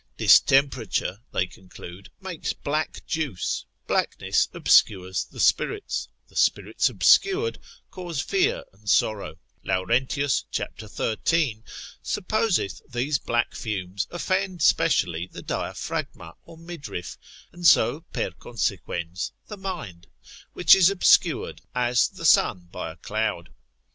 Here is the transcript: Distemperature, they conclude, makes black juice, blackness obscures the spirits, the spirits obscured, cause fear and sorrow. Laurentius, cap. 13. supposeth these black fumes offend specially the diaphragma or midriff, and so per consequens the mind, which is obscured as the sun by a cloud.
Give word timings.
Distemperature, 0.17 1.19
they 1.31 1.45
conclude, 1.45 2.09
makes 2.19 2.53
black 2.53 3.05
juice, 3.05 3.67
blackness 3.85 4.49
obscures 4.51 5.25
the 5.25 5.39
spirits, 5.39 6.07
the 6.27 6.35
spirits 6.35 6.89
obscured, 6.89 7.59
cause 7.91 8.19
fear 8.19 8.63
and 8.73 8.89
sorrow. 8.89 9.35
Laurentius, 9.63 10.43
cap. 10.51 10.75
13. 10.79 11.63
supposeth 12.01 12.81
these 12.91 13.19
black 13.19 13.53
fumes 13.53 14.07
offend 14.09 14.63
specially 14.63 15.27
the 15.27 15.43
diaphragma 15.43 16.33
or 16.45 16.57
midriff, 16.57 17.15
and 17.51 17.67
so 17.67 18.01
per 18.11 18.31
consequens 18.31 19.33
the 19.49 19.55
mind, 19.57 20.07
which 20.53 20.73
is 20.73 20.89
obscured 20.89 21.61
as 21.75 22.07
the 22.09 22.25
sun 22.25 22.67
by 22.71 22.91
a 22.91 22.95
cloud. 22.97 23.51